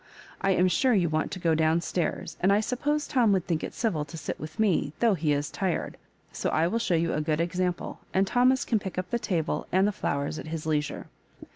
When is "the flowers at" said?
9.87-10.47